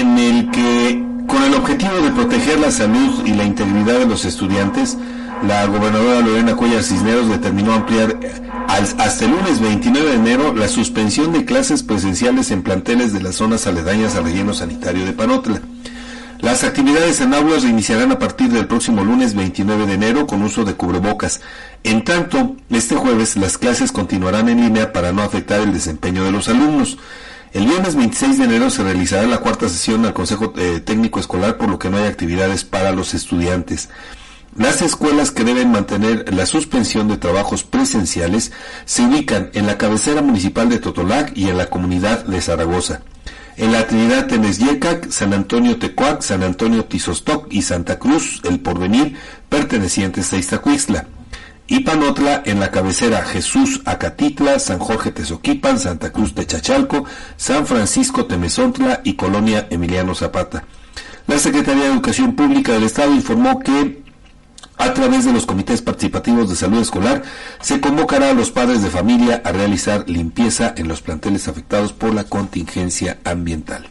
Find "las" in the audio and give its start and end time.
13.22-13.34, 16.40-16.64, 23.36-23.58, 34.56-34.82